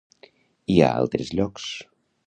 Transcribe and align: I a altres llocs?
I 0.75 0.79
a 0.87 0.89
altres 1.03 1.31
llocs? 1.41 1.71